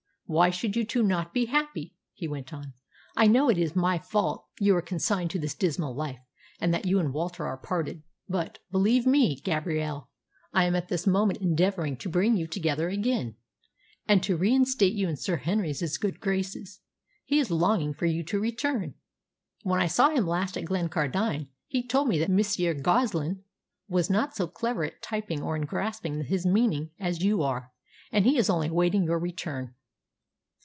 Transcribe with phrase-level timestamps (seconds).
[0.27, 2.71] Why should you two not be happy?" he went on.
[3.17, 6.21] "I know it is my fault you are consigned to this dismal life,
[6.61, 10.09] and that you and Walter are parted; but, believe me, Gabrielle,
[10.53, 13.35] I am at this moment endeavouring to bring you together again,
[14.07, 16.79] and to reinstate you in Sir Henry's good graces.
[17.25, 18.93] He is longing for you to return.
[19.63, 23.43] When I saw him last at Glencardine he told me that Monsieur Goslin
[23.89, 27.73] was not so clever at typing or in grasping his meaning as you are,
[28.13, 29.75] and he is only awaiting your return."